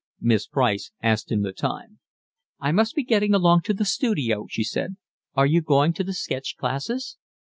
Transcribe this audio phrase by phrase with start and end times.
[0.19, 1.99] Miss Price asked him the time.
[2.59, 4.95] "I must be getting along to the studio," she said.
[5.35, 7.17] "Are you going to the sketch classes?"